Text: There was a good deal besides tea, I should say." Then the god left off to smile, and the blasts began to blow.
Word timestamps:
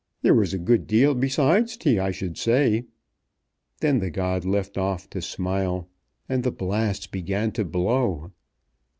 There 0.23 0.33
was 0.33 0.51
a 0.51 0.57
good 0.57 0.87
deal 0.87 1.13
besides 1.13 1.77
tea, 1.77 1.99
I 1.99 2.09
should 2.09 2.35
say." 2.35 2.85
Then 3.81 3.99
the 3.99 4.09
god 4.09 4.45
left 4.45 4.75
off 4.75 5.07
to 5.11 5.21
smile, 5.21 5.87
and 6.27 6.43
the 6.43 6.49
blasts 6.51 7.05
began 7.05 7.51
to 7.51 7.63
blow. 7.63 8.31